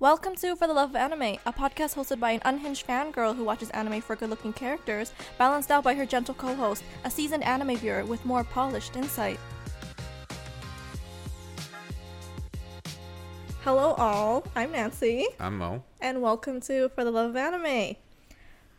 [0.00, 3.42] Welcome to For the Love of Anime, a podcast hosted by an unhinged fangirl who
[3.42, 7.42] watches anime for good looking characters, balanced out by her gentle co host, a seasoned
[7.42, 9.40] anime viewer with more polished insight.
[13.64, 14.46] Hello, all.
[14.54, 15.82] I'm Nancy, I'm Mo.
[16.00, 17.96] and welcome to For the Love of Anime.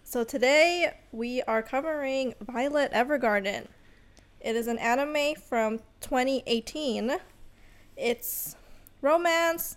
[0.05, 3.67] So, today we are covering Violet Evergarden.
[4.39, 7.17] It is an anime from 2018.
[7.97, 8.55] It's
[9.01, 9.75] romance.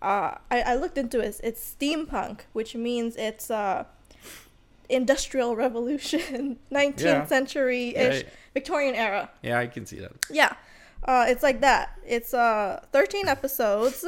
[0.00, 1.40] Uh, I, I looked into it.
[1.42, 3.84] It's steampunk, which means it's uh,
[4.88, 7.26] industrial revolution, 19th Yeah.
[7.26, 9.30] century ish, I- Victorian era.
[9.42, 10.12] Yeah, I can see that.
[10.30, 10.54] Yeah.
[11.04, 11.98] Uh, it's like that.
[12.06, 14.04] It's uh 13 episodes,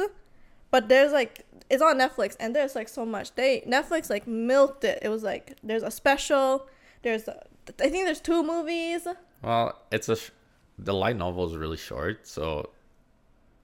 [0.71, 3.33] but there's like it's on Netflix and there's like so much.
[3.35, 4.99] They Netflix like milked it.
[5.01, 6.67] It was like there's a special,
[7.01, 7.41] there's a,
[7.79, 9.07] I think there's two movies.
[9.41, 10.31] Well, it's a sh-
[10.77, 12.71] the light novel is really short, so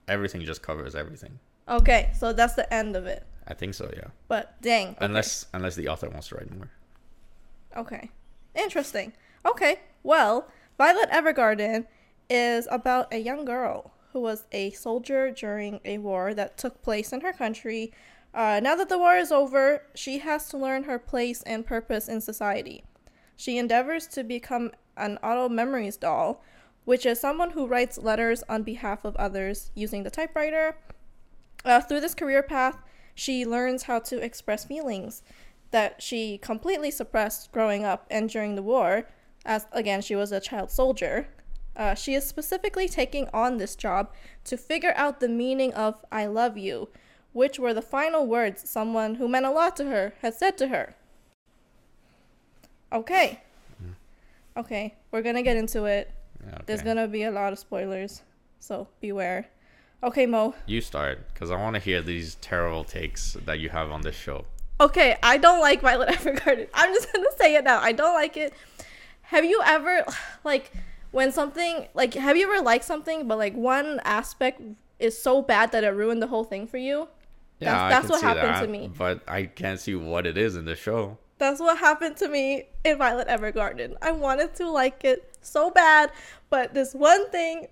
[0.06, 1.38] everything just covers everything.
[1.68, 3.24] Okay, so that's the end of it.
[3.46, 4.08] I think so, yeah.
[4.28, 4.88] But dang.
[4.88, 4.96] okay.
[5.00, 6.70] Unless unless the author wants to write more.
[7.76, 8.10] Okay.
[8.54, 9.12] Interesting.
[9.46, 9.80] Okay.
[10.02, 11.86] Well, Violet Evergarden
[12.30, 17.12] is about a young girl who was a soldier during a war that took place
[17.12, 17.92] in her country.
[18.34, 22.08] Uh, now that the war is over, she has to learn her place and purpose
[22.08, 22.84] in society.
[23.36, 26.42] She endeavors to become an auto memories doll,
[26.84, 30.76] which is someone who writes letters on behalf of others using the typewriter.
[31.64, 32.78] Uh, through this career path,
[33.14, 35.22] she learns how to express feelings
[35.70, 39.08] that she completely suppressed growing up and during the war,
[39.44, 41.28] as again, she was a child soldier.
[41.76, 44.12] Uh, she is specifically taking on this job
[44.44, 46.88] to figure out the meaning of I love you,
[47.32, 50.68] which were the final words someone who meant a lot to her had said to
[50.68, 50.96] her.
[52.92, 53.40] Okay.
[54.56, 56.10] Okay, we're gonna get into it.
[56.44, 58.22] Yeah, There's gonna be a lot of spoilers,
[58.58, 59.46] so beware.
[60.02, 60.54] Okay, Mo.
[60.66, 64.14] You start because I want to hear these terrible takes that you have on this
[64.14, 64.44] show.
[64.80, 66.68] Okay, I don't like Violet Evergarden.
[66.72, 67.80] I'm just gonna say it now.
[67.80, 68.54] I don't like it.
[69.22, 70.04] Have you ever
[70.44, 70.70] like
[71.10, 74.60] when something like have you ever liked something but like one aspect
[75.00, 77.08] is so bad that it ruined the whole thing for you?
[77.58, 78.90] Yeah, That's- I that's can what see happened to that, me.
[78.96, 81.18] But I can't see what it is in the show.
[81.38, 83.96] That's what happened to me in Violet Evergarden.
[84.02, 86.10] I wanted to like it so bad,
[86.50, 87.66] but this one thing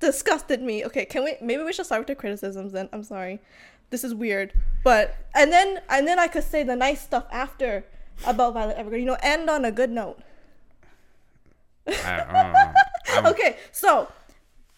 [0.00, 0.84] disgusted me.
[0.86, 2.88] Okay, can we maybe we should start with the criticisms then.
[2.92, 3.40] I'm sorry.
[3.90, 4.52] This is weird.
[4.84, 7.84] But and then and then I could say the nice stuff after
[8.26, 9.00] about Violet Evergarden.
[9.00, 10.18] You know, end on a good note.
[11.86, 12.58] I, I don't know.
[12.58, 12.74] I'm-
[13.26, 14.12] Okay, so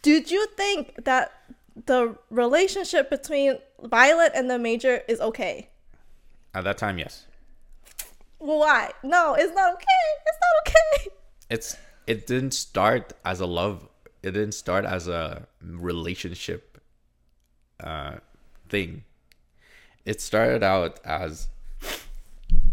[0.03, 1.33] did you think that
[1.87, 5.69] the relationship between Violet and the Major is okay?
[6.55, 7.27] At that time, yes.
[8.39, 8.93] Why?
[9.03, 9.85] No, it's not okay.
[10.27, 11.11] It's not okay.
[11.51, 11.77] It's
[12.07, 13.89] it didn't start as a love.
[14.23, 16.79] It didn't start as a relationship
[17.79, 18.17] uh,
[18.69, 19.05] thing.
[20.05, 21.49] It started out as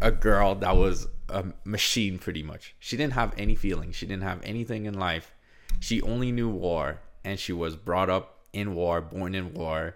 [0.01, 2.75] a girl that was a machine, pretty much.
[2.79, 3.95] She didn't have any feelings.
[3.95, 5.33] She didn't have anything in life.
[5.79, 9.95] She only knew war, and she was brought up in war, born in war.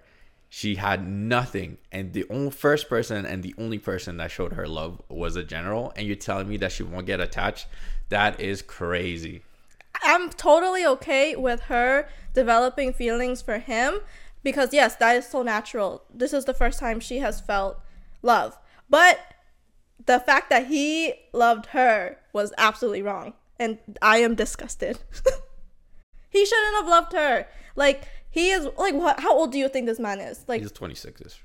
[0.50, 4.68] She had nothing, and the only first person and the only person that showed her
[4.68, 5.94] love was a general.
[5.96, 7.68] And you're telling me that she won't get attached?
[8.10, 9.44] That is crazy.
[10.04, 14.00] I'm totally okay with her developing feelings for him
[14.44, 16.04] because yes, that is so natural.
[16.14, 17.80] This is the first time she has felt
[18.22, 18.58] love.
[18.90, 19.20] But
[20.06, 25.00] the fact that he loved her was absolutely wrong and I am disgusted.
[26.30, 27.48] he shouldn't have loved her.
[27.76, 30.44] Like he is like what how old do you think this man is?
[30.48, 31.44] Like He's 26 ish.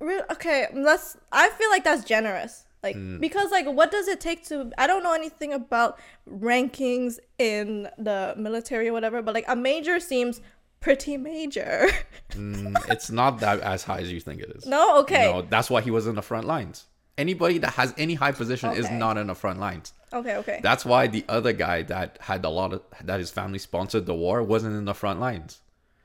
[0.00, 1.16] Re- okay, let's.
[1.32, 2.66] I feel like that's generous.
[2.84, 3.18] Like Mm.
[3.26, 4.70] because like what does it take to?
[4.78, 5.98] I don't know anything about
[6.30, 10.40] rankings in the military or whatever, but like a major seems
[10.80, 11.88] pretty major.
[12.32, 14.66] Mm, it's not that as high as you think it is.
[14.66, 16.84] no, okay, No, that's why he was in the front lines.
[17.16, 19.92] Anybody that has any high position is not in the front lines.
[20.12, 20.58] okay, okay.
[20.62, 24.14] That's why the other guy that had a lot of that his family sponsored the
[24.24, 25.60] war wasn't in the front lines.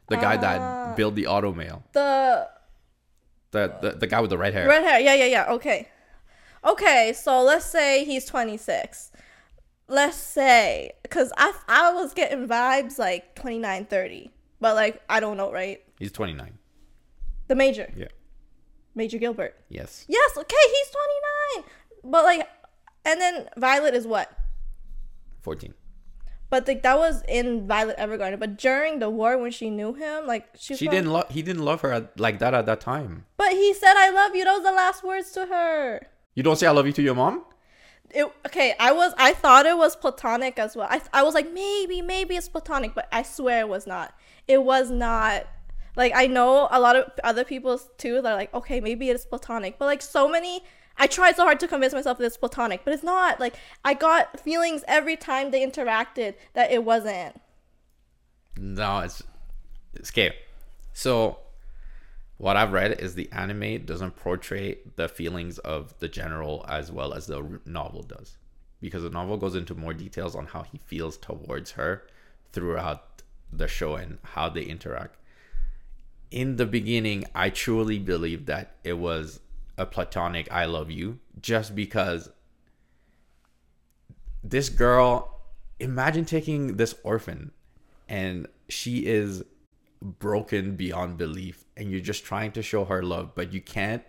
[0.08, 0.42] The guy Ah.
[0.46, 1.84] that built the auto mail.
[1.94, 2.48] the
[3.52, 4.68] The, the the guy with the red hair.
[4.68, 5.00] red hair.
[5.08, 5.54] Yeah, yeah, yeah.
[5.58, 5.80] Okay,
[6.64, 7.14] okay.
[7.14, 9.12] So let's say he's twenty six.
[9.88, 14.32] Let's say because I I was getting vibes like 29, 30.
[14.62, 15.82] but like I don't know, right?
[15.98, 16.58] He's 29.
[17.48, 18.08] The major, Yeah.
[18.94, 19.56] Major Gilbert.
[19.70, 20.06] Yes.
[20.08, 20.92] Yes, okay, he's
[21.62, 21.72] 29.
[22.12, 22.48] But like
[23.06, 24.32] and then Violet is what?
[25.42, 25.74] 14.
[26.52, 28.40] But like that was in Violet Evergarden.
[28.40, 31.64] But during the war when she knew him, like she, She didn't love he didn't
[31.64, 33.26] love her at, like that at that time.
[33.38, 34.46] But he said I love you.
[34.46, 36.08] Those are the last words to her.
[36.36, 37.44] You don't say I love you to your mom?
[38.12, 40.88] It, okay, I was I thought it was platonic as well.
[40.90, 44.14] I I was like maybe maybe it's platonic, but I swear it was not.
[44.48, 45.46] It was not
[45.96, 48.22] Like I know a lot of other people too.
[48.22, 50.62] They're like, okay, maybe it's platonic, but like so many.
[50.98, 53.40] I tried so hard to convince myself that it's platonic, but it's not.
[53.40, 53.56] Like
[53.86, 57.40] I got feelings every time they interacted that it wasn't.
[58.58, 59.24] No, it's
[59.94, 60.36] it's okay.
[60.94, 61.38] So
[62.40, 67.14] what I've read is the anime doesn't portray the feelings of the general as well
[67.14, 68.38] as the novel does,
[68.82, 72.08] because the novel goes into more details on how he feels towards her
[72.54, 73.22] throughout
[73.52, 75.18] the show and how they interact.
[76.32, 79.42] In the beginning, I truly believed that it was
[79.78, 82.30] a platonic "I love you" just because
[84.44, 85.36] this girl.
[85.82, 87.52] Imagine taking this orphan,
[88.10, 89.44] and she is
[90.02, 94.04] broken beyond belief and you're just trying to show her love but you can't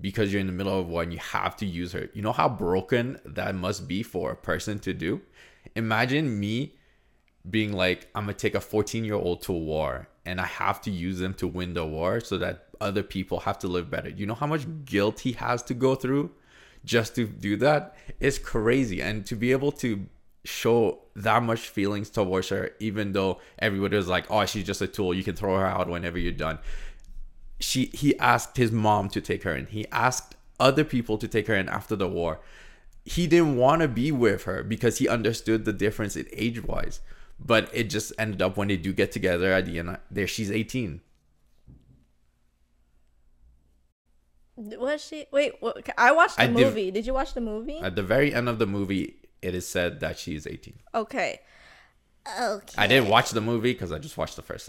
[0.00, 2.08] because you're in the middle of one you have to use her.
[2.14, 5.20] You know how broken that must be for a person to do?
[5.74, 6.74] Imagine me
[7.48, 10.90] being like i'm gonna take a 14 year old to war and i have to
[10.90, 14.08] use them to win the war so that other people have to live better.
[14.08, 16.30] You know how much guilt he has to go through
[16.84, 17.96] just to do that?
[18.20, 19.02] It's crazy.
[19.02, 20.06] And to be able to
[20.44, 24.86] show that much feelings towards her, even though everybody was like, "Oh, she's just a
[24.86, 25.12] tool.
[25.12, 26.58] You can throw her out whenever you're done."
[27.60, 29.66] She he asked his mom to take her in.
[29.66, 32.40] He asked other people to take her in after the war.
[33.04, 37.00] He didn't want to be with her because he understood the difference in age wise.
[37.40, 39.96] But it just ended up when they do get together at the end.
[40.10, 41.00] There, she's 18.
[44.56, 45.26] Was she?
[45.30, 46.90] Wait, what, I watched the div- movie.
[46.90, 47.78] Did you watch the movie?
[47.78, 50.74] At the very end of the movie, it is said that she is 18.
[50.94, 51.40] okay.
[52.38, 52.74] Okay.
[52.76, 54.68] I didn't watch the movie because I just watched the first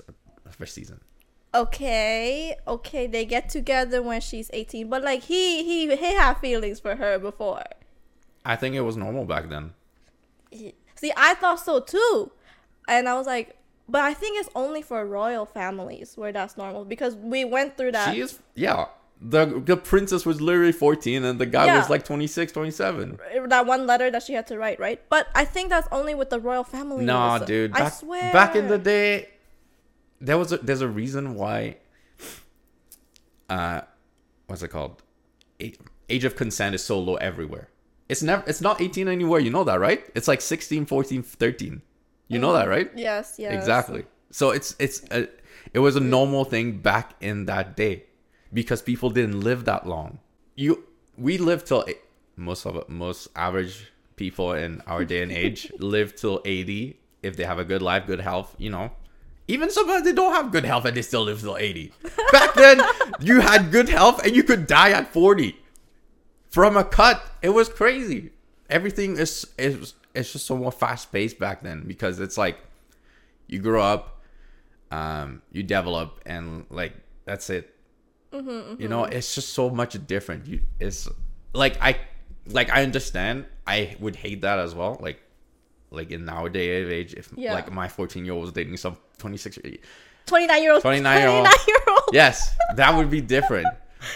[0.51, 1.01] first season.
[1.53, 2.55] Okay.
[2.67, 3.07] Okay.
[3.07, 7.17] They get together when she's eighteen, but like he he he had feelings for her
[7.17, 7.63] before.
[8.45, 9.73] I think it was normal back then.
[10.51, 12.31] See, I thought so too,
[12.87, 13.55] and I was like,
[13.87, 17.93] but I think it's only for royal families where that's normal because we went through
[17.93, 18.13] that.
[18.13, 18.85] She is, yeah.
[19.21, 21.77] The the princess was literally 14 and the guy Yeah.
[21.77, 23.19] was like 26, 27.
[23.47, 25.01] that one letter that she had to write, right?
[25.09, 27.03] But I think that's only with the royal family.
[27.05, 27.73] Nah, dude.
[27.73, 28.31] I Back, swear.
[28.31, 29.27] back in the day,
[30.21, 31.77] there was a, there's a reason why.
[33.49, 33.81] Uh,
[34.47, 35.01] what's it called?
[36.09, 37.69] Age of consent is so low everywhere.
[38.07, 38.43] It's never.
[38.47, 39.39] It's not 18 anywhere.
[39.39, 40.03] You know that, right?
[40.15, 41.81] It's like 16, 14, 13.
[42.27, 42.91] You know that, right?
[42.95, 43.35] Yes.
[43.39, 43.53] Yes.
[43.53, 44.05] Exactly.
[44.31, 45.27] So it's it's a,
[45.73, 48.03] it was a normal thing back in that day
[48.53, 50.19] because people didn't live that long.
[50.55, 50.83] You
[51.17, 51.85] we lived till
[52.35, 57.35] most of it- most average people in our day and age live till 80 if
[57.35, 58.91] they have a good life, good health, you know.
[59.49, 61.91] Even sometimes they don't have good health and they still live till 80.
[62.31, 62.81] Back then,
[63.19, 65.57] you had good health and you could die at 40
[66.49, 67.19] from a cut.
[67.41, 68.29] It was crazy.
[68.69, 72.59] Everything is is it's just so more fast paced back then because it's like
[73.47, 74.21] you grow up,
[74.91, 76.93] um, you develop, and like
[77.25, 77.75] that's it.
[78.79, 80.45] You know, it's just so much different.
[80.45, 81.09] You, it's
[81.53, 81.97] like I,
[82.45, 83.45] like I understand.
[83.65, 84.99] I would hate that as well.
[85.01, 85.19] Like,
[85.91, 87.53] like in our nowadays age, if Yeah.
[87.53, 89.69] like my fourteen year old was dating some twenty six, uh,
[90.25, 90.83] Twenty nine year old.
[90.83, 91.47] 29-year-old.
[91.67, 92.03] year old.
[92.13, 93.67] yes, that would be different.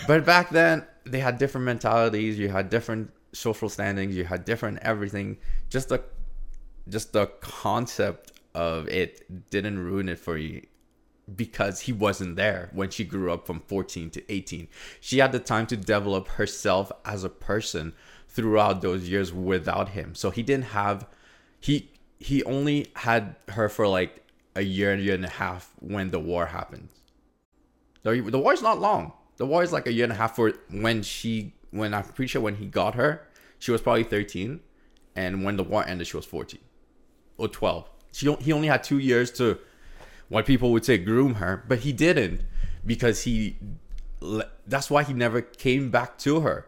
[0.08, 2.38] But back then, they had different mentalities.
[2.38, 4.16] You had different social standings.
[4.16, 5.38] You had different everything.
[5.70, 6.04] Just the,
[6.88, 10.62] just the concept of it didn't ruin it for you
[11.36, 14.68] because he wasn't there when she grew up from 14 to 18.
[15.00, 17.94] She had the time to develop herself as a person
[18.28, 20.14] throughout those years without him.
[20.16, 21.08] So he didn't have
[21.64, 21.90] he
[22.20, 24.22] he only had her for like
[24.56, 26.90] a year, and a year and a half when the war happened.
[28.04, 29.14] The, the war is not long.
[29.38, 32.28] The war is like a year and a half for when she when I'm pretty
[32.28, 33.26] sure when he got her,
[33.60, 34.60] she was probably 13
[35.16, 36.60] and when the war ended she was 14
[37.38, 37.90] or 12.
[38.12, 39.58] She he only had 2 years to
[40.28, 42.42] what people would say groom her, but he didn't
[42.86, 43.56] because he
[44.68, 46.68] that's why he never came back to her.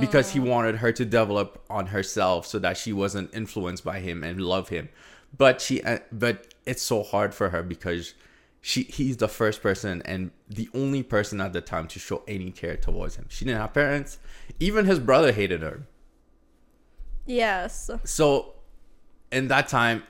[0.00, 4.22] Because he wanted her to develop on herself so that she wasn't influenced by him
[4.22, 4.88] and love him.
[5.36, 8.14] But she uh, but it's so hard for her because
[8.60, 12.50] she he's the first person and the only person at the time to show any
[12.50, 13.26] care towards him.
[13.28, 14.18] She didn't have parents.
[14.60, 15.86] Even his brother hated her.
[17.26, 17.90] Yes.
[18.04, 18.54] So
[19.30, 20.04] in that time,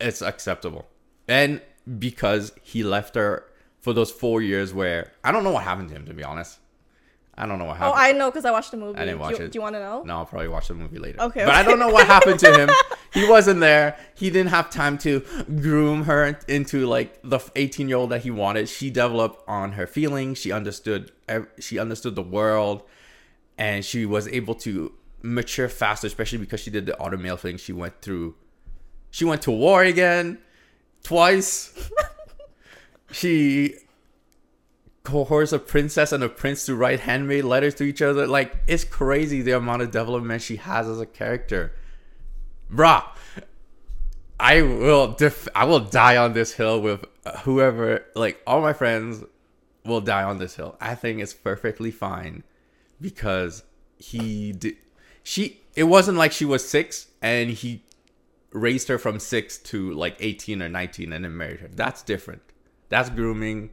[0.00, 0.86] it's acceptable.
[1.26, 1.60] And
[1.98, 3.44] because he left her
[3.80, 6.58] for those four years where I don't know what happened to him, to be honest.
[7.38, 7.94] I don't know what oh, happened.
[7.96, 8.02] Oh.
[8.02, 8.98] I know because I watched the movie.
[8.98, 9.52] I didn't watch do, it.
[9.52, 10.02] Do you want to know?
[10.04, 11.20] no, I'll probably watch the movie later.
[11.20, 12.70] Okay, But I don't know what happened to him.
[13.12, 13.96] He wasn't there.
[14.14, 18.30] He didn't have time to groom her into like the 18 year old that he
[18.30, 18.68] wanted.
[18.68, 20.36] She developed on her feelings.
[20.36, 21.12] She understood.
[21.58, 22.82] She understood the world,
[23.56, 27.56] and she was able to mature faster, especially because she did the automail thing.
[27.56, 28.34] She went through.
[29.10, 30.38] She went to war again,
[31.02, 31.72] twice.
[33.12, 33.76] she
[35.06, 38.26] coerce a princess and a prince to write handmade letters to each other.
[38.26, 41.72] Like it's crazy the amount of development she has as a character.
[42.70, 43.04] Bruh,
[44.40, 47.04] I will def- I will die on this hill with
[47.44, 49.24] whoever like all my friends
[49.84, 50.76] will die on this hill.
[50.80, 52.42] I think it's perfectly fine
[53.00, 53.62] because
[53.98, 54.54] he
[55.22, 57.84] she it wasn't like she was 6 and he
[58.50, 61.68] raised her from 6 to like 18 or 19 and then married her.
[61.72, 62.42] That's different.
[62.88, 63.70] That's grooming.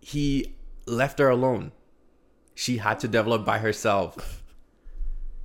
[0.00, 0.54] He
[0.86, 1.72] left her alone.
[2.54, 4.42] She had to develop by herself.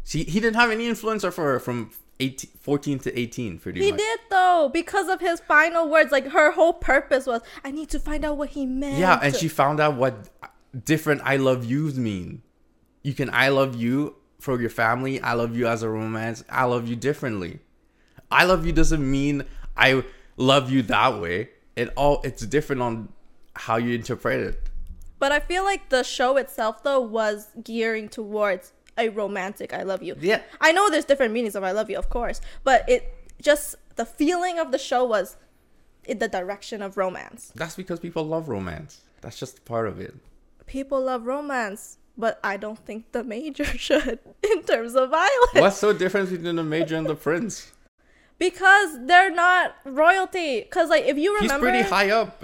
[0.03, 3.91] She he didn't have any influence for her from 18, 14 to 18 pretty He
[3.91, 3.99] much.
[3.99, 6.11] did though, because of his final words.
[6.11, 8.97] Like her whole purpose was, I need to find out what he meant.
[8.97, 10.29] Yeah, and she found out what
[10.83, 12.41] different I love yous mean.
[13.03, 16.65] You can I love you for your family, I love you as a romance, I
[16.65, 17.59] love you differently.
[18.31, 19.43] I love you doesn't mean
[19.75, 20.03] I
[20.37, 21.49] love you that way.
[21.75, 23.09] It all it's different on
[23.55, 24.61] how you interpret it.
[25.19, 30.03] But I feel like the show itself though was gearing towards a romantic I love
[30.03, 30.15] you.
[30.19, 30.41] Yeah.
[30.61, 34.05] I know there's different meanings of I love you, of course, but it just the
[34.05, 35.37] feeling of the show was
[36.05, 37.51] in the direction of romance.
[37.55, 39.01] That's because people love romance.
[39.21, 40.13] That's just part of it.
[40.67, 45.53] People love romance, but I don't think the major should in terms of violence.
[45.53, 47.71] What's so different between the major and the prince?
[48.37, 50.61] Because they're not royalty.
[50.61, 52.43] Because like if you remember, He's pretty high up.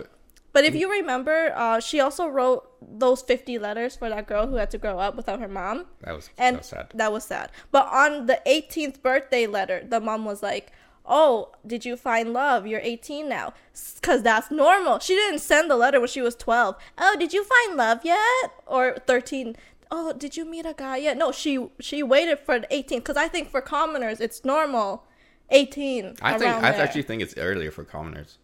[0.53, 4.55] But if you remember, uh, she also wrote those 50 letters for that girl who
[4.55, 5.85] had to grow up without her mom.
[6.01, 6.91] That was, And that was sad.
[6.95, 7.51] that was sad.
[7.71, 10.71] But on the 18th birthday letter, the mom was like,
[11.05, 12.67] Oh, did you find love?
[12.67, 13.53] You're 18 now.
[13.95, 14.99] Because that's normal.
[14.99, 16.75] She didn't send the letter when she was 12.
[16.99, 18.51] Oh, did you find love yet?
[18.67, 19.55] Or 13.
[19.89, 21.17] Oh, did you meet a guy yet?
[21.17, 22.97] No, she she waited for the 18th.
[22.97, 25.03] Because I think for commoners, it's normal.
[25.49, 26.17] 18.
[26.21, 26.81] I think I there.
[26.81, 28.37] actually think it's earlier for commoners.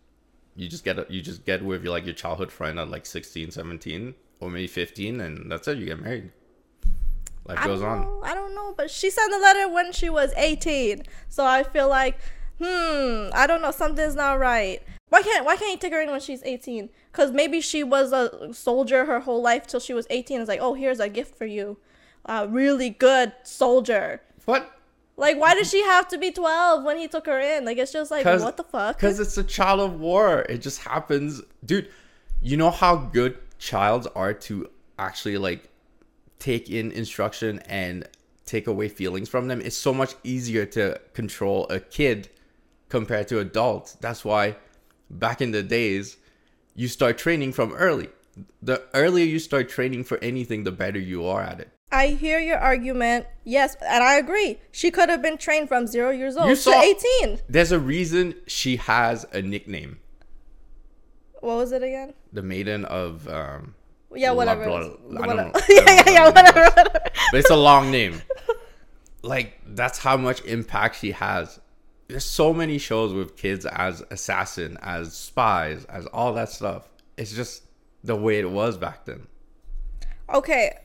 [0.57, 3.05] You just get a, you just get with your like your childhood friend at like
[3.05, 6.31] 16, 17 or maybe 15 and that's it you get married.
[7.45, 8.01] Life I goes on.
[8.01, 11.03] know, I don't know, but she sent the letter when she was 18.
[11.29, 12.19] So I feel like,
[12.59, 14.81] hmm, I don't know, something's not right.
[15.09, 16.89] Why can't why can't you take her in when she's 18?
[17.13, 20.41] Cuz maybe she was a soldier her whole life till she was 18.
[20.41, 21.77] It's like, "Oh, here's a gift for you."
[22.25, 24.21] A really good soldier.
[24.43, 24.76] What?
[25.17, 27.65] Like why does she have to be 12 when he took her in?
[27.65, 28.97] Like it's just like, what the fuck?
[28.97, 30.45] Because it's a child of war.
[30.47, 31.89] It just happens, dude.
[32.41, 34.69] You know how good childs are to
[34.99, 35.69] actually like
[36.37, 38.07] take in instruction and
[38.45, 39.59] take away feelings from them.
[39.59, 42.29] It's so much easier to control a kid
[42.89, 43.93] compared to adults.
[43.93, 44.55] That's why
[45.09, 46.17] back in the days,
[46.75, 48.09] you start training from early.
[48.61, 51.69] The earlier you start training for anything, the better you are at it.
[51.91, 53.25] I hear your argument.
[53.43, 54.59] Yes, and I agree.
[54.71, 57.39] She could have been trained from 0 years old You to saw- 18.
[57.47, 59.99] There's a reason she has a nickname,
[61.39, 62.13] What was it again?
[62.33, 63.75] the Maiden of um,
[64.13, 64.65] Yeah, whatever.
[64.65, 65.21] Bla- it was.
[65.21, 65.43] I don't Whatever.
[65.53, 65.61] know.
[65.69, 66.99] Yeah, yeah, yeah, whatever, whatever.
[67.31, 68.21] but it's a long name.
[69.23, 71.59] Like that's how much impact she has.
[72.09, 76.87] There's so many shows with kids as assassin, as spies, as all that stuff.
[77.17, 77.63] It's just
[78.03, 79.27] the way it was back then.
[80.33, 80.77] Okay,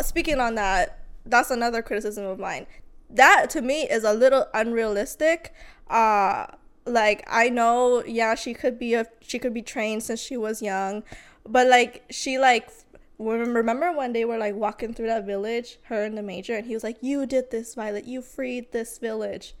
[0.00, 2.66] speaking on that, that's another criticism of mine.
[3.10, 5.52] That to me is a little unrealistic.
[5.88, 6.46] Uh
[6.86, 10.62] like I know, yeah, she could be a she could be trained since she was
[10.62, 11.02] young,
[11.44, 12.70] but like she like
[13.18, 16.74] remember when they were like walking through that village, her and the major, and he
[16.74, 18.04] was like, "You did this, Violet.
[18.04, 19.54] You freed this village."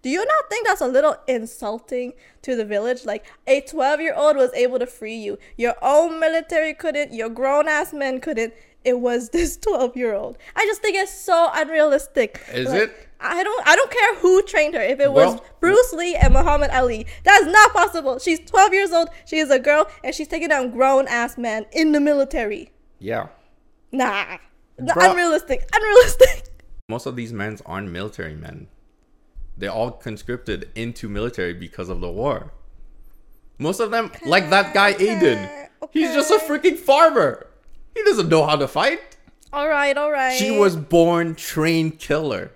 [0.00, 3.04] Do you not think that's a little insulting to the village?
[3.04, 5.38] Like a 12 year old was able to free you.
[5.56, 8.54] Your own military couldn't, your grown ass men couldn't.
[8.88, 10.38] It was this 12 year old.
[10.56, 12.42] I just think it's so unrealistic.
[12.52, 13.08] Is Like, it?
[13.20, 14.80] I don't I don't care who trained her.
[14.80, 18.18] If it was Bruce Lee and Muhammad Ali, that's not possible.
[18.20, 21.66] She's 12 years old, she is a girl, and she's taking down grown ass men
[21.72, 22.70] in the military.
[23.00, 23.26] Yeah.
[23.90, 24.38] Nah.
[24.80, 25.10] Bruh.
[25.10, 25.68] Unrealistic.
[25.74, 26.44] Unrealistic.
[26.88, 28.68] Most of these men aren't military men.
[29.56, 32.52] They're all conscripted into military because of the war.
[33.58, 37.47] Most of them, like that guy Aiden, he's just a freaking farmer.
[37.98, 39.00] He doesn't know how to fight.
[39.52, 40.36] All right, all right.
[40.38, 42.52] She was born trained killer.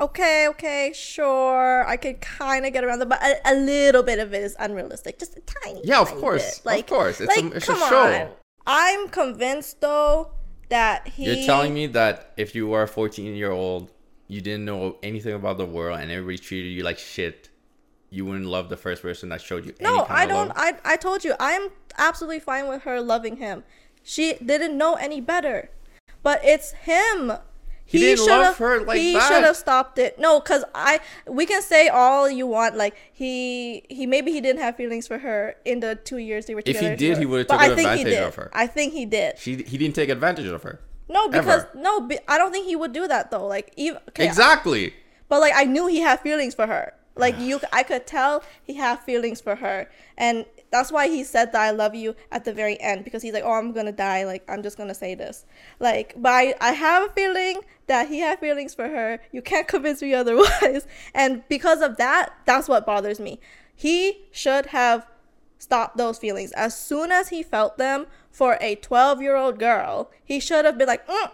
[0.00, 1.86] Okay, okay, sure.
[1.86, 4.56] I could kind of get around that, but a, a little bit of it is
[4.58, 5.18] unrealistic.
[5.20, 5.80] Just a tiny.
[5.84, 6.80] Yeah, of tiny course, bit.
[6.80, 7.20] of course.
[7.20, 8.12] It's a- like, it's a come show.
[8.24, 8.28] on.
[8.66, 10.32] I'm convinced though
[10.68, 11.24] that he.
[11.36, 13.92] You're telling me that if you were a 14 year old,
[14.26, 17.50] you didn't know anything about the world, and everybody treated you like shit,
[18.10, 20.48] you wouldn't love the first person that showed you No, I don't.
[20.48, 20.56] love?
[20.56, 23.62] I I told you I'm absolutely fine with her loving him.
[24.04, 25.70] She didn't know any better,
[26.22, 27.32] but it's him.
[27.86, 30.18] He didn't should've- her like he should have stopped it.
[30.18, 32.76] No, cause I we can say all you want.
[32.76, 36.54] Like he he maybe he didn't have feelings for her in the two years they
[36.54, 36.92] were together.
[36.92, 38.22] If he did, he would've But taken I think he advantage did.
[38.22, 38.50] of her.
[38.54, 39.38] I think he did.
[39.38, 40.80] She he didn't take advantage of her.
[41.08, 41.70] No, because Ever.
[41.74, 43.46] no, I don't think he would do that though.
[43.46, 44.94] Like even okay, Exactly.
[45.28, 46.94] but like I knew he had feelings for her.
[47.16, 51.52] Like you, I could tell he had feelings for her, and that's why he said
[51.52, 54.24] that I love you at the very end because he's like, oh, I'm gonna die.
[54.24, 55.46] Like I'm just gonna say this.
[55.78, 59.20] Like, but I, I have a feeling that he had feelings for her.
[59.30, 60.86] You can't convince me otherwise.
[61.14, 63.38] And because of that, that's what bothers me.
[63.74, 65.06] He should have
[65.58, 70.10] stopped those feelings as soon as he felt them for a 12 year old girl.
[70.24, 71.30] He should have been like, mm,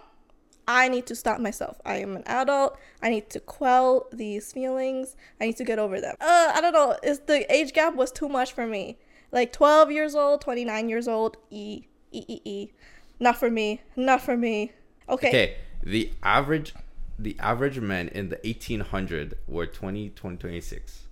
[0.67, 1.79] I need to stop myself.
[1.85, 2.77] I am an adult.
[3.01, 5.15] I need to quell these feelings.
[5.39, 6.15] I need to get over them.
[6.21, 6.95] Uh, I don't know.
[7.03, 8.97] It's the age gap was too much for me.
[9.31, 11.37] Like 12 years old, 29 years old.
[11.49, 12.71] E e e e.
[13.19, 13.81] Not for me.
[13.95, 14.71] Not for me.
[15.09, 15.27] Okay.
[15.27, 16.73] Okay, the average
[17.17, 21.03] the average men in the 1800 were 20 20 26.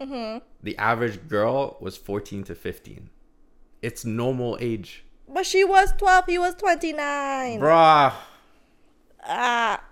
[0.00, 0.44] Mm-hmm.
[0.62, 3.10] The average girl was 14 to 15.
[3.82, 5.04] It's normal age.
[5.28, 6.24] But she was 12.
[6.26, 7.60] He was 29.
[7.60, 8.12] Bruh.
[9.26, 9.82] Ah.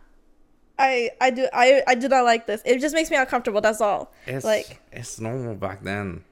[0.78, 2.60] I I do I I do not like this.
[2.64, 3.60] It just makes me uncomfortable.
[3.60, 4.12] That's all.
[4.26, 6.24] It's like it's normal back then.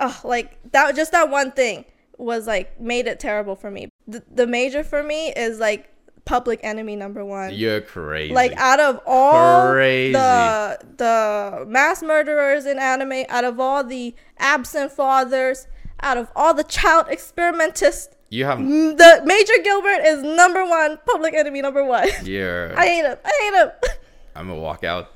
[0.00, 1.84] oh, like that just that one thing
[2.16, 3.90] was like made it terrible for me.
[4.06, 5.92] The, the major for me is like
[6.24, 7.52] public enemy number one.
[7.54, 8.32] You're crazy.
[8.32, 10.12] Like out of all Crazy.
[10.12, 15.66] the the mass murderers in anime, out of all the absent fathers,
[16.00, 21.34] out of all the child experimentists, you have the Major Gilbert is number one, public
[21.34, 22.08] enemy number one.
[22.24, 23.16] you're I hate him.
[23.24, 23.70] I hate him.
[24.34, 25.10] I'm gonna walk out.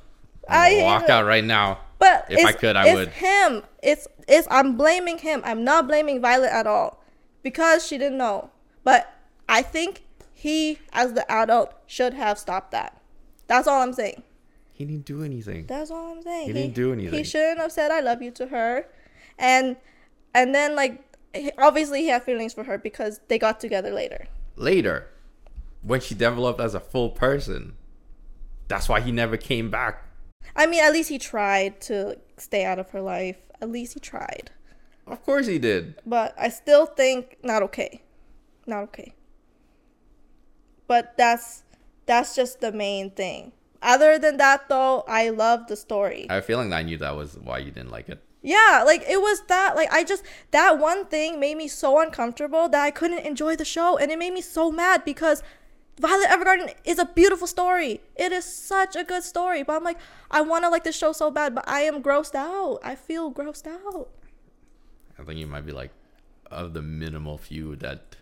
[0.49, 1.11] I I'm gonna walk him.
[1.11, 1.79] out right now.
[1.99, 3.09] But If I could, I it's would.
[3.09, 3.63] him.
[3.83, 5.41] It's it's I'm blaming him.
[5.45, 7.03] I'm not blaming Violet at all
[7.43, 8.51] because she didn't know.
[8.85, 9.13] But
[9.49, 10.03] I think
[10.35, 13.01] he, as the adult, should have stopped that.
[13.47, 14.23] That's all I'm saying.
[14.75, 15.65] He didn't do anything.
[15.67, 16.49] That's all I'm saying.
[16.49, 17.15] He didn't do anything.
[17.19, 18.87] He shouldn't have said "I love you" to her,
[19.39, 19.77] and
[20.35, 20.99] and then like he-
[21.59, 24.27] obviously he had feelings for her because they got together later.
[24.57, 25.09] Later,
[25.83, 27.77] when she developed as a full person,
[28.69, 30.03] that's why he never came back.
[30.55, 33.39] I mean, at least he tried to stay out of her life.
[33.61, 34.51] At least he tried.
[35.07, 36.01] Of course he did.
[36.05, 38.03] but I still think not okay.
[38.67, 39.15] Not okay.
[40.89, 41.63] But that's
[42.07, 43.53] that's just the main thing.
[43.83, 46.27] Other than that though, I love the story.
[46.29, 48.23] I have a feeling that I knew that was why you didn't like it.
[48.47, 52.69] Yeah, like it was that like I just that one thing made me so uncomfortable
[52.69, 55.43] that I couldn't enjoy the show and it made me so mad because
[56.01, 58.03] Violet Evergarden is a beautiful story.
[58.15, 59.99] It is such a good story, but I'm like
[60.31, 62.79] I want to like the show so bad, but I am grossed out.
[62.85, 64.11] I feel grossed out.
[65.19, 65.91] I think you might be like
[66.49, 68.15] of the minimal few that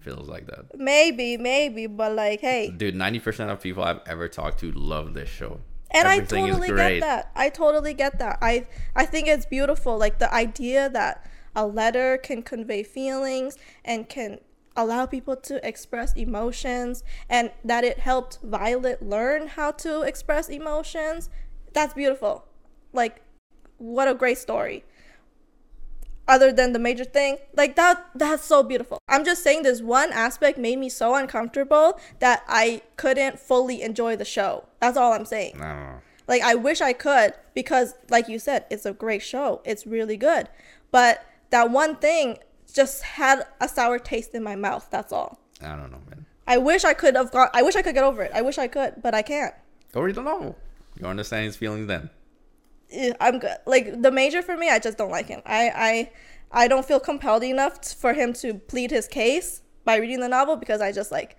[0.00, 0.76] feels like that.
[0.76, 5.28] Maybe, maybe, but like hey, Dude, 90% of people I've ever talked to love this
[5.28, 5.60] show.
[5.92, 7.30] And I totally get that.
[7.34, 8.38] I totally get that.
[8.40, 14.08] I I think it's beautiful, like the idea that a letter can convey feelings and
[14.08, 14.38] can
[14.76, 21.28] allow people to express emotions, and that it helped Violet learn how to express emotions.
[21.72, 22.44] That's beautiful.
[22.92, 23.22] Like,
[23.78, 24.84] what a great story.
[26.28, 28.98] Other than the major thing, like that, that's so beautiful.
[29.08, 34.14] I'm just saying this one aspect made me so uncomfortable that I couldn't fully enjoy
[34.14, 34.66] the show.
[34.78, 35.60] That's all I'm saying.
[35.60, 35.94] I.
[36.28, 39.60] Like I wish I could because like you said, it's a great show.
[39.64, 40.48] It's really good.
[40.92, 42.38] But that one thing
[42.72, 44.86] just had a sour taste in my mouth.
[44.90, 45.40] That's all.
[45.60, 46.26] I don't know, man.
[46.46, 48.30] I wish I could have got I wish I could get over it.
[48.32, 49.54] I wish I could, but I can't.
[49.92, 50.56] Go read the novel.
[51.00, 52.10] You understand his feelings then.
[52.92, 53.56] Eh, I'm good.
[53.66, 55.42] Like the major for me, I just don't like him.
[55.46, 56.10] I I
[56.64, 60.28] I don't feel compelled enough t- for him to plead his case by reading the
[60.28, 61.36] novel because I just like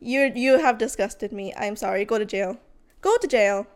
[0.00, 1.54] you you have disgusted me.
[1.56, 2.04] I'm sorry.
[2.04, 2.58] Go to jail.
[3.00, 3.66] Go to jail.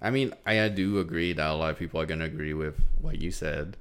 [0.00, 3.20] I mean, I do agree that a lot of people are gonna agree with what
[3.20, 3.76] you said,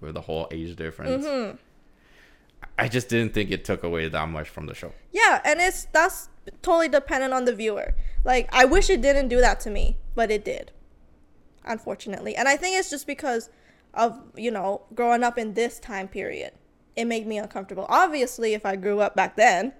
[0.00, 1.24] with the whole age difference.
[1.24, 1.56] Mm-hmm.
[2.76, 4.92] I just didn't think it took away that much from the show.
[5.12, 6.28] Yeah, and it's that's
[6.62, 7.94] totally dependent on the viewer.
[8.24, 10.72] Like I wish it didn't do that to me, but it did.
[11.68, 12.34] Unfortunately.
[12.34, 13.50] And I think it's just because
[13.94, 16.52] of, you know, growing up in this time period.
[16.96, 17.86] It made me uncomfortable.
[17.88, 19.72] Obviously, if I grew up back then,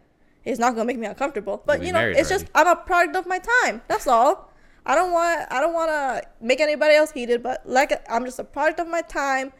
[0.45, 1.63] it's not going to make me uncomfortable.
[1.67, 3.83] But you know, it's just I'm a product of my time.
[3.89, 4.53] That's all.
[4.87, 8.39] I don't want I don't want to make anybody else heated, but like I'm just
[8.39, 9.53] a product of my time.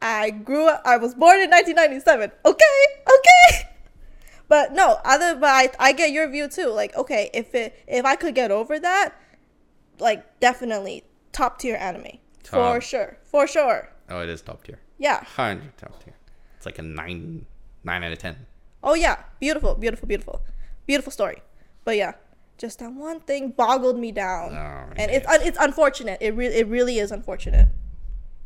[0.00, 2.30] I grew up I was born in 1997.
[2.44, 2.64] Okay?
[3.02, 3.68] Okay?
[4.48, 6.68] But no, other but I, I get your view too.
[6.68, 9.12] Like, okay, if it if I could get over that,
[9.98, 11.02] like definitely
[11.36, 12.18] top tier anime.
[12.44, 13.18] For sure.
[13.24, 13.90] For sure.
[14.08, 14.78] Oh, it is top tier.
[14.98, 15.22] Yeah.
[15.24, 16.14] Hundred top tier.
[16.56, 17.44] It's like a nine,
[17.84, 18.36] nine out of ten.
[18.82, 19.16] Oh yeah.
[19.40, 20.42] Beautiful, beautiful, beautiful.
[20.86, 21.42] Beautiful story.
[21.84, 22.12] But yeah.
[22.58, 24.54] just that one thing boggled me down.
[24.54, 26.18] Oh, and it's it's unfortunate.
[26.20, 27.68] It really it really is unfortunate.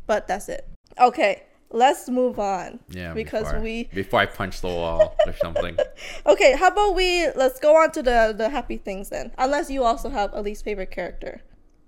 [0.07, 0.67] But that's it.
[0.99, 2.79] Okay, let's move on.
[2.89, 5.77] Yeah, because before, we before I punch the wall or something.
[6.25, 9.31] Okay, how about we let's go on to the the happy things then.
[9.37, 11.41] Unless you also have a least favorite character.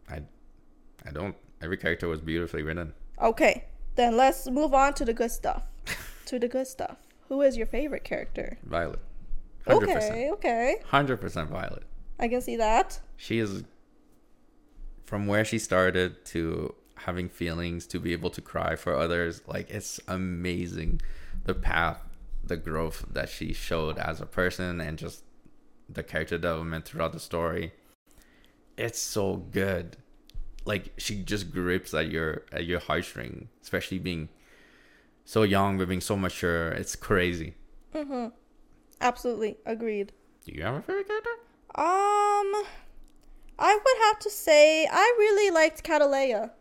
[0.10, 0.22] I,
[1.06, 1.36] I don't.
[1.62, 2.94] Every character was beautifully written.
[3.22, 5.64] Okay, then let's move on to the good stuff.
[6.26, 6.98] to the good stuff.
[7.30, 8.58] Who is your favorite character?
[8.64, 9.00] Violet.
[9.68, 10.76] Hundred Okay, okay.
[10.86, 11.84] Hundred percent Violet.
[12.20, 13.00] I can see that.
[13.18, 13.64] She is
[15.06, 19.42] from where she started to having feelings to be able to cry for others.
[19.48, 21.02] Like it's amazing
[21.46, 22.00] the path,
[22.44, 25.24] the growth that she showed as a person and just
[25.90, 27.74] the character development throughout the story.
[28.78, 29.98] It's so good.
[30.66, 34.30] Like she just grips at your at your heartstring, especially being
[35.26, 36.70] so young but being so mature.
[36.70, 37.56] It's crazy.
[39.02, 40.12] Absolutely agreed.
[40.46, 41.30] Do you have a favorite character?
[41.76, 42.64] Um,
[43.60, 46.52] I would have to say I really liked Cattleya.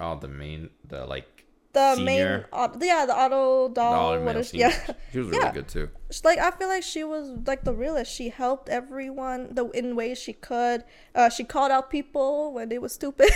[0.00, 1.35] Oh, the main, the like
[1.76, 2.04] The Senior.
[2.04, 4.18] main, au- yeah, the auto doll.
[4.24, 4.70] what is, yeah,
[5.12, 5.52] She was really Yeah.
[5.52, 5.90] good too.
[6.24, 8.08] Like I feel like she was like the realest.
[8.18, 10.84] She helped everyone the in ways she could.
[11.14, 13.28] Uh, she called out people when they were stupid.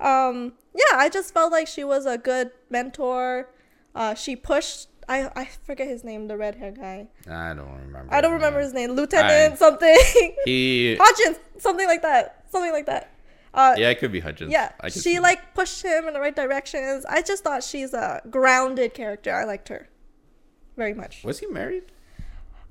[0.00, 3.50] um, yeah, I just felt like she was a good mentor.
[3.94, 4.88] Uh, she pushed.
[5.08, 7.08] I I forget his name, the red hair guy.
[7.30, 8.08] I don't remember.
[8.12, 8.64] I don't his remember name.
[8.64, 8.90] his name.
[8.92, 9.96] Lieutenant I- something.
[10.44, 10.96] He.
[10.98, 12.44] Hodgins, something like that.
[12.50, 13.10] Something like that.
[13.56, 14.52] Uh, Yeah, it could be Hudgens.
[14.52, 17.04] yeah, I she like pushed him in the right directions.
[17.08, 19.32] I just thought she's a grounded character.
[19.34, 19.88] I liked her
[20.76, 21.24] very much.
[21.24, 21.84] Was he married?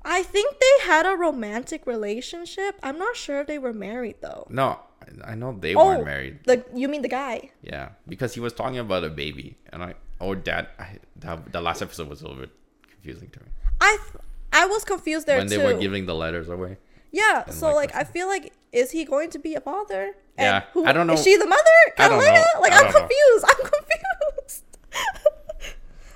[0.04, 2.76] I think they had a romantic relationship.
[2.82, 4.46] I'm not sure if they were married though.
[4.48, 4.78] No,
[5.24, 6.38] I know they Oh, weren't married.
[6.44, 7.50] The you mean the guy?
[7.62, 11.60] Yeah, because he was talking about a baby, and I oh dad, I, that the
[11.60, 12.50] last episode was a little bit
[12.88, 13.46] confusing to me
[13.80, 14.22] I th-
[14.52, 15.58] I was confused there when too.
[15.58, 16.78] they were giving the letters away.
[17.12, 20.14] Yeah, and, so like, like I feel like is he going to be a father?
[20.38, 21.14] Yeah, who, I don't know.
[21.14, 21.62] Is she the mother?
[21.96, 22.44] Catalina?
[22.60, 22.92] Like I'm know.
[22.92, 23.44] confused.
[23.48, 24.64] I'm confused.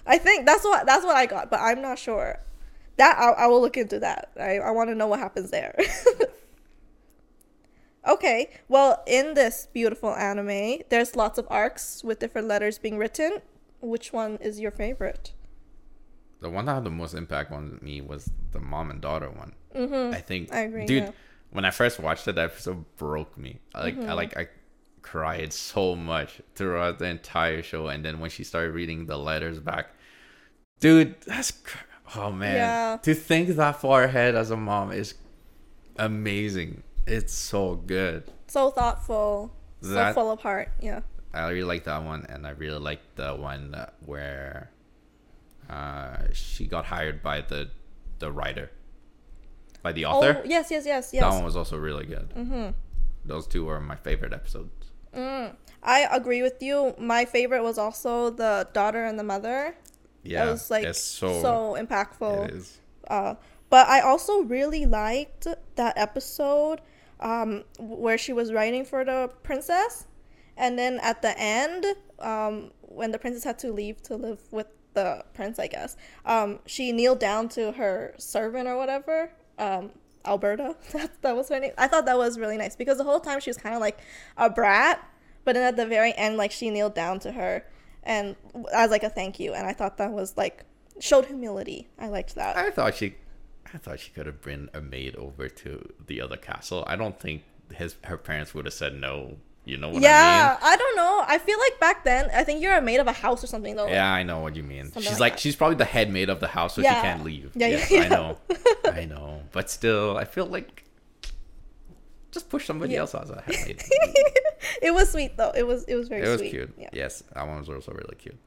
[0.07, 2.41] I think that's what that's what I got, but I'm not sure.
[2.97, 4.31] That I, I will look into that.
[4.39, 5.75] I, I want to know what happens there.
[8.09, 13.39] okay, well, in this beautiful anime, there's lots of arcs with different letters being written.
[13.81, 15.33] Which one is your favorite?
[16.41, 19.55] The one that had the most impact on me was the mom and daughter one.
[19.75, 20.15] Mm-hmm.
[20.15, 20.53] I think.
[20.53, 21.03] I agree, dude.
[21.05, 21.11] yeah.
[21.53, 23.61] When I first watched it, that episode broke me.
[23.75, 24.11] I Like Mm-hmm.
[24.11, 24.49] I like I
[25.03, 29.59] cried so much throughout the entire show, and then when she started reading the letters
[29.59, 29.87] back,
[30.81, 31.85] dude, that's cr-
[32.17, 32.55] oh man.
[32.57, 32.97] Yeah.
[33.03, 35.15] To think that far ahead as a mom is
[35.97, 36.83] amazing.
[37.07, 38.25] It's so good.
[38.47, 39.53] So thoughtful,
[39.83, 40.71] so That- full of heart.
[40.81, 41.01] Yeah.
[41.33, 44.71] I really like that one, and I really like the one where
[45.69, 47.71] uh, she got hired by the
[48.19, 48.71] the writer,
[49.83, 50.43] by the author.
[50.43, 52.33] Oh yes, yes, yes, That one was also really good.
[52.37, 52.71] Mm-hmm.
[53.25, 54.71] Those two were my favorite episodes.
[55.83, 56.95] I agree with you.
[56.99, 59.75] My favorite was also the daughter and the mother.
[60.23, 62.49] Yeah, it was like so, so, impactful.
[62.49, 62.79] it is.
[63.09, 63.35] Uh,
[63.71, 66.81] but I also really liked that episode
[67.21, 70.07] um, where she was writing for the princess,
[70.57, 71.87] and then at the end,
[72.19, 76.59] um, when the princess had to leave to live with the prince, I guess, um,
[76.67, 79.31] she kneeled down to her servant or whatever.
[79.61, 79.91] Um,
[80.27, 81.73] Alberta, that, that was her name.
[81.79, 83.99] I thought that was really nice because the whole time she was kind of like
[84.37, 85.07] a brat,
[85.45, 87.65] but then at the very end, like she kneeled down to her
[88.03, 88.37] and
[88.73, 90.65] as like a thank you, and I thought that was like
[90.99, 91.89] showed humility.
[91.99, 92.57] I liked that.
[92.57, 93.17] I thought she,
[93.73, 96.85] I thought she could have been a maid over to the other castle.
[96.87, 97.43] I don't think
[97.75, 99.37] his her parents would have said no.
[99.67, 100.90] You know what yeah, I I, don't.
[101.31, 103.77] I feel like back then, I think you're a maid of a house or something
[103.77, 103.87] though.
[103.89, 104.85] Yeah, I know what you mean.
[104.87, 106.95] Something she's like like, she's probably the head maid of the house, so Yeah.
[106.97, 107.53] she can't leave.
[107.55, 108.39] Yeah, yes, yeah, I know,
[108.93, 109.43] I know.
[109.53, 110.85] But still, I feel like
[112.33, 113.01] just push somebody Yeah.
[113.01, 113.83] else as a head maid.
[114.83, 115.53] it was sweet though.
[115.55, 116.51] It was it was very it was sweet.
[116.51, 116.75] cute.
[116.79, 116.89] Yeah.
[116.93, 118.39] Yes, that one was also really cute.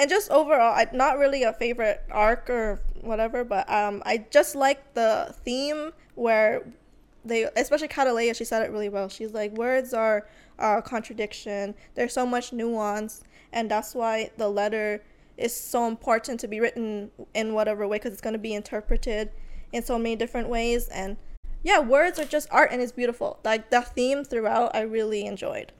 [0.00, 4.54] And just overall, I, not really a favorite arc or whatever, but um, I just
[4.54, 6.62] like the theme where
[7.28, 9.08] they, especially Cattleya, she said it really well.
[9.08, 10.26] She's like, words are
[10.58, 11.74] uh, contradiction.
[11.94, 15.02] There's so much nuance, and that's why the letter
[15.36, 19.30] is so important to be written in whatever way because it's going to be interpreted
[19.72, 20.88] in so many different ways.
[20.88, 21.16] And
[21.62, 23.38] yeah, words are just art, and it's beautiful.
[23.44, 25.72] Like the theme throughout, I really enjoyed.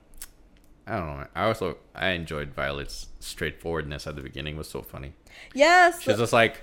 [0.87, 1.27] I don't know.
[1.35, 4.55] I also I enjoyed Violet's straightforwardness at the beginning.
[4.55, 5.13] It was so funny.
[5.53, 6.61] Yes, She's just like,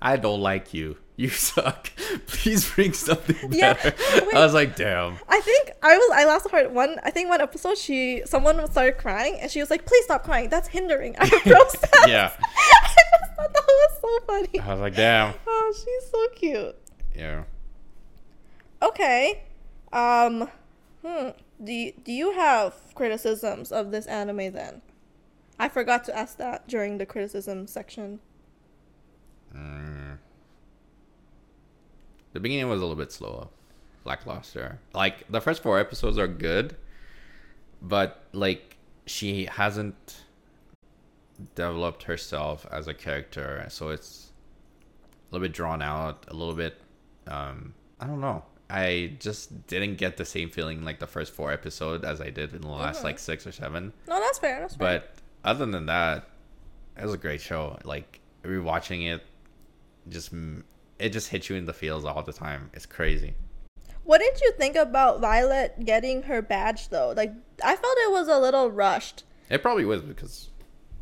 [0.00, 0.96] I don't like you.
[1.18, 1.90] You suck.
[2.28, 3.92] Please bring something Yeah, better.
[4.24, 4.34] wait.
[4.36, 5.16] I was like, damn.
[5.28, 8.98] I think I was I last heard one I think one episode she someone started
[8.98, 11.90] crying and she was like, Please stop crying, that's hindering our process.
[12.06, 12.30] Yeah.
[12.40, 14.60] I just thought that was so funny.
[14.60, 15.34] I was like, damn.
[15.44, 16.76] Oh, she's so cute.
[17.16, 17.42] Yeah.
[18.80, 19.42] Okay.
[19.92, 20.48] Um.
[21.04, 21.30] Hmm.
[21.64, 24.82] Do you, do you have criticisms of this anime then?
[25.58, 28.20] I forgot to ask that during the criticism section.
[32.38, 33.50] The beginning was a little bit slow,
[34.04, 34.78] lackluster.
[34.94, 36.76] Like the first four episodes are good,
[37.82, 40.22] but like she hasn't
[41.56, 44.30] developed herself as a character, so it's
[45.10, 46.80] a little bit drawn out, a little bit.
[47.26, 48.44] Um, I don't know.
[48.70, 52.54] I just didn't get the same feeling like the first four episodes as I did
[52.54, 53.04] in the last Mhm.
[53.04, 53.92] like six or seven.
[54.06, 54.60] No, that's fair.
[54.60, 55.00] That's fair.
[55.00, 56.28] But other than that,
[56.96, 57.80] it was a great show.
[57.82, 59.24] Like rewatching it,
[60.08, 60.30] just
[60.98, 62.70] it just hits you in the feels all the time.
[62.72, 63.34] It's crazy.
[64.04, 67.12] What did you think about Violet getting her badge though?
[67.16, 67.32] Like
[67.62, 69.24] I felt it was a little rushed.
[69.50, 70.50] It probably was because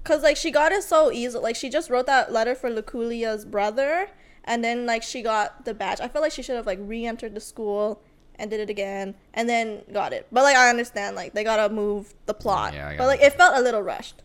[0.07, 1.37] Cause like she got it so easy.
[1.37, 4.09] Like she just wrote that letter for Luculia's brother,
[4.45, 6.01] and then like she got the badge.
[6.01, 8.01] I felt like she should have like re-entered the school
[8.37, 10.29] and did it again, and then got it.
[10.31, 12.73] But like I understand, like they gotta move the plot.
[12.73, 14.23] Yeah, but like it felt a little rushed.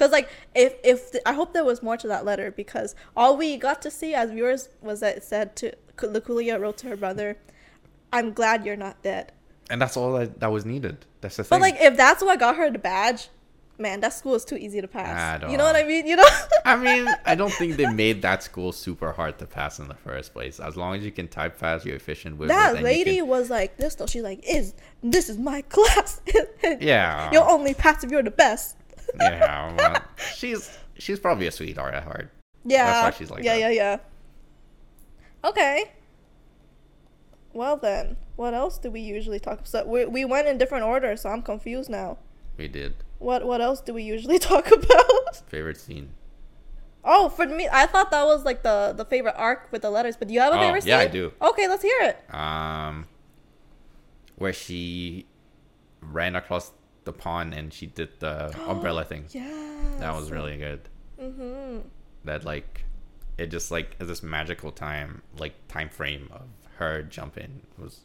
[0.00, 3.58] Cause like if if I hope there was more to that letter because all we
[3.58, 7.36] got to see as viewers was that it said to Luculia wrote to her brother,
[8.10, 9.32] "I'm glad you're not dead."
[9.70, 11.06] and that's all that, that was needed.
[11.20, 11.50] That's the thing.
[11.58, 13.28] But like if that's what got her the badge,
[13.78, 15.16] man, that school is too easy to pass.
[15.16, 16.06] I don't you know what I mean?
[16.06, 16.28] You know.
[16.64, 19.94] I mean, I don't think they made that school super hard to pass in the
[19.94, 20.60] first place.
[20.60, 23.48] As long as you can type fast, you're efficient with that you lady can- was
[23.48, 24.06] like this though.
[24.06, 26.20] She's like, "Is this is my class?
[26.80, 28.76] yeah, You'll only pass if you're the best."
[29.20, 29.74] Yeah.
[29.76, 30.02] Well,
[30.34, 32.30] she's she's probably a sweetheart at heart.
[32.64, 32.84] Yeah.
[32.86, 33.60] That's why she's like yeah, that.
[33.60, 33.68] yeah,
[35.42, 35.48] yeah.
[35.48, 35.92] Okay.
[37.52, 39.60] Well then, what else do we usually talk?
[39.64, 42.18] So we we went in different order, so I'm confused now.
[42.56, 45.36] We did What what else do we usually talk about?
[45.46, 46.10] favorite scene.
[47.02, 50.16] Oh, for me, I thought that was like the the favorite arc with the letters.
[50.16, 51.32] But do you have a Oh, favorite yeah, I do.
[51.40, 52.22] Okay, let's hear it.
[52.34, 53.06] um,
[54.36, 55.26] where she
[56.02, 56.72] ran across
[57.04, 59.26] the pond and she did the umbrella thing.
[59.30, 59.78] Yeah.
[59.98, 60.80] That was really good.
[61.20, 61.78] Mm-hmm.
[62.24, 62.84] That like,
[63.38, 66.42] it just like is this magical time like time frame of
[66.76, 68.00] her jumping was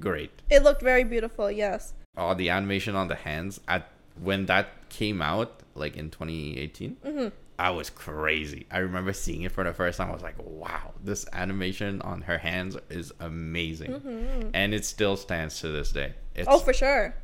[0.00, 0.42] great.
[0.50, 1.50] It looked very beautiful.
[1.50, 1.94] Yes.
[2.16, 6.96] All the animation on the hands at when that came out like in 2018.
[7.04, 7.28] Mm-hmm.
[7.58, 8.66] I was crazy.
[8.70, 10.10] I remember seeing it for the first time.
[10.10, 15.58] I was like, "Wow, this animation on her hands is amazing," and it still stands
[15.60, 16.14] to this day.
[16.34, 16.54] It's Mm-hmm.
[16.54, 17.14] Oh, for sure.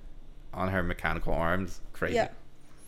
[0.52, 2.16] On her mechanical arms, crazy.
[2.16, 2.28] Yeah.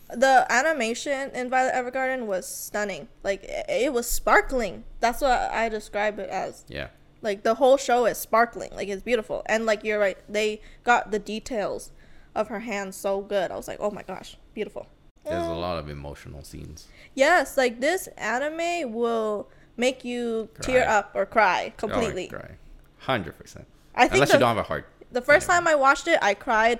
[0.09, 3.07] The animation in Violet Evergarden was stunning.
[3.23, 4.83] Like it, it was sparkling.
[4.99, 6.63] That's what I describe it as.
[6.67, 6.89] Yeah.
[7.21, 8.71] Like the whole show is sparkling.
[8.75, 9.41] Like it's beautiful.
[9.47, 11.91] And like you're right, they got the details
[12.35, 13.49] of her hands so good.
[13.49, 14.87] I was like, "Oh my gosh, beautiful."
[15.23, 15.59] There's a mm.
[15.59, 16.87] lot of emotional scenes.
[17.15, 22.27] Yes, like this anime will make you tear up or cry Oh, completely.
[22.27, 22.57] cry.
[22.99, 23.65] Hundred percent.
[23.95, 24.87] I think Unless the, you don't have a heart.
[25.11, 25.55] the first Yeah.
[25.55, 26.79] time I watched it, I cried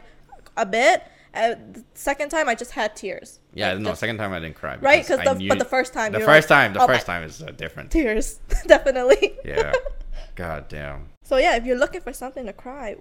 [0.57, 1.03] a bit.
[1.33, 3.39] Uh, the second time, I just had tears.
[3.53, 3.89] Yeah, Like, no.
[3.89, 4.77] just Second time I didn't cry.
[4.77, 6.73] Right, because the- but the first time The first like, time.
[6.73, 7.91] The "Oh first my-" time is uh, different.
[7.91, 9.35] tears, definitely.
[9.43, 9.73] Yeah.
[10.35, 11.09] God damn.
[11.23, 12.95] So yeah, if you're looking for something to cry,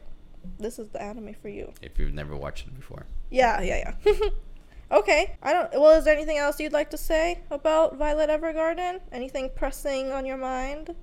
[0.58, 1.72] this is the anime for you.
[1.80, 3.06] If you've never watched it before.
[3.30, 4.28] Yeah, yeah, yeah.
[4.90, 5.70] okay, I don't.
[5.72, 9.00] Well, is there anything else you'd like to say about Violet Evergarden?
[9.12, 10.94] Anything pressing on your mind?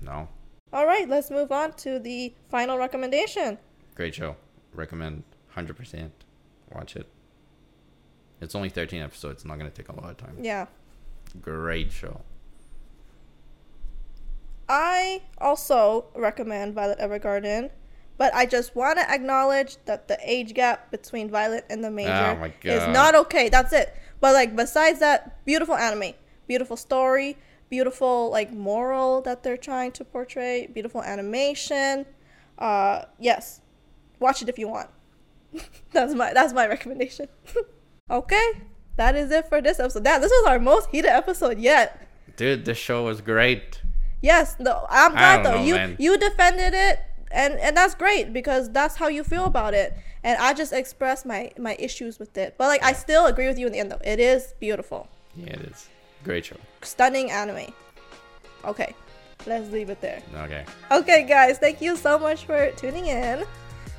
[0.00, 0.28] No.
[0.72, 3.58] All right, let's move on to the final recommendation.
[3.94, 4.36] Great show.
[4.74, 5.22] Recommend
[5.56, 6.10] 100%.
[6.72, 7.06] Watch it.
[8.40, 9.36] It's only 13 episodes.
[9.36, 10.36] It's not going to take a lot of time.
[10.40, 10.66] Yeah.
[11.40, 12.20] Great show.
[14.68, 17.70] I also recommend Violet Evergarden,
[18.16, 22.38] but I just want to acknowledge that the age gap between Violet and the Major
[22.40, 23.48] Oh is not okay.
[23.48, 23.94] That's it.
[24.20, 26.14] But like besides that, beautiful anime,
[26.46, 27.36] beautiful story,
[27.68, 32.06] beautiful like moral that they're trying to portray, beautiful animation.
[32.58, 33.60] Uh, yes,
[34.20, 34.88] watch it if you want.
[35.92, 37.28] that's my that's my recommendation.
[38.10, 38.62] okay,
[38.96, 40.04] that is it for this episode.
[40.04, 42.06] That this was our most heated episode yet.
[42.36, 43.82] Dude, this show was great.
[44.20, 45.56] Yes, no, I'm glad though.
[45.56, 45.96] know, you man.
[45.98, 49.96] you defended it, and and that's great because that's how you feel about it.
[50.24, 53.58] And I just expressed my my issues with it, but like I still agree with
[53.58, 54.00] you in the end though.
[54.04, 55.88] It is beautiful, Yeah, it is.
[56.22, 56.56] Great show.
[56.82, 57.72] stunning anime.
[58.64, 58.94] Okay,
[59.44, 60.22] let's leave it there.
[60.36, 60.64] Okay.
[60.92, 63.44] Okay, guys, thank you so much for tuning in,